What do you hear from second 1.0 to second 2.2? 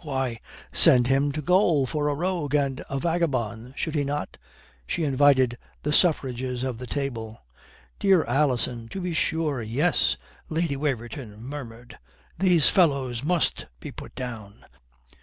him to gaol for a